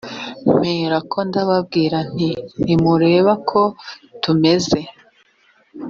mperako 0.57 1.17
ndababwira 1.29 1.97
nti 2.11 2.29
ntimureba 2.63 3.33
ko 3.49 3.61
tumeze 4.21 4.79